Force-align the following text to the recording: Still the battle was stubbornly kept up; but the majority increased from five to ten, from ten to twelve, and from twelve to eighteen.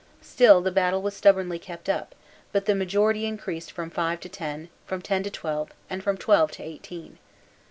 Still 0.23 0.61
the 0.61 0.71
battle 0.71 0.99
was 1.03 1.15
stubbornly 1.15 1.59
kept 1.59 1.87
up; 1.87 2.15
but 2.51 2.65
the 2.65 2.73
majority 2.73 3.27
increased 3.27 3.71
from 3.71 3.91
five 3.91 4.19
to 4.21 4.29
ten, 4.29 4.69
from 4.87 4.99
ten 4.99 5.21
to 5.21 5.29
twelve, 5.29 5.71
and 5.91 6.03
from 6.03 6.17
twelve 6.17 6.49
to 6.53 6.63
eighteen. 6.63 7.19